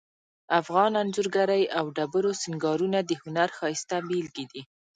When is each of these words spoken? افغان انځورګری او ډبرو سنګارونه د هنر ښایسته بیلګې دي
افغان 0.59 0.91
انځورګری 1.01 1.63
او 1.77 1.85
ډبرو 1.95 2.31
سنګارونه 2.43 2.99
د 3.03 3.11
هنر 3.21 3.49
ښایسته 3.57 3.97
بیلګې 4.07 4.45
دي 4.51 4.61